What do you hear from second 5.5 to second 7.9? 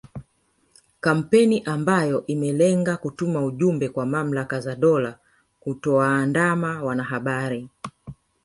kutowaandama wanahabari